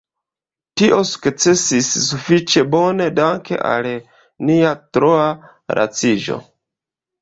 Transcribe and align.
Tio 0.81 0.95
sukcesis 1.09 1.91
sufiĉe 2.07 2.65
bone 2.77 3.11
danke 3.21 3.63
al 3.75 3.93
nia 4.51 4.77
troa 5.01 5.33
laciĝo. 5.83 6.45